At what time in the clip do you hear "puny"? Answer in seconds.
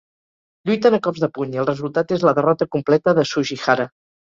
1.35-1.53